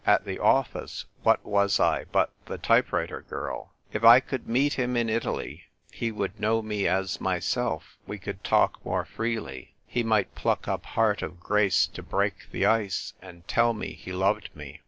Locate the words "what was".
1.21-1.79